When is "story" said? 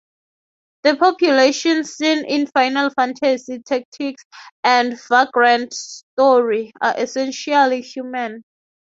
5.75-6.71